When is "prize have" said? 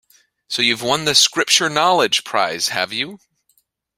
2.23-2.91